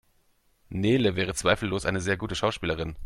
[0.69, 2.95] Nele wäre zweifellos eine sehr gute Schauspielerin.